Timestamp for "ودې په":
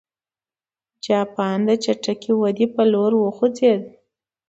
2.41-2.83